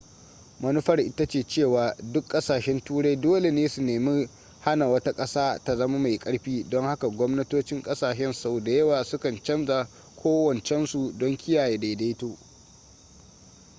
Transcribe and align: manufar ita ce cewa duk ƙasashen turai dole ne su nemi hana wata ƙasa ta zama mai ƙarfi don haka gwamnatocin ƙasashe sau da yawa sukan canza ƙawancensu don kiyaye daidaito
manufar 0.59 0.99
ita 0.99 1.25
ce 1.25 1.43
cewa 1.43 1.95
duk 2.11 2.27
ƙasashen 2.27 2.81
turai 2.83 3.15
dole 3.15 3.51
ne 3.51 3.67
su 3.67 3.81
nemi 3.81 4.29
hana 4.61 4.87
wata 4.87 5.13
ƙasa 5.13 5.59
ta 5.65 5.75
zama 5.75 5.97
mai 5.99 6.17
ƙarfi 6.17 6.63
don 6.69 6.85
haka 6.85 7.07
gwamnatocin 7.07 7.81
ƙasashe 7.81 8.33
sau 8.33 8.59
da 8.59 8.71
yawa 8.71 9.03
sukan 9.03 9.43
canza 9.43 9.87
ƙawancensu 10.23 11.11
don 11.17 11.37
kiyaye 11.37 11.77
daidaito 11.79 12.37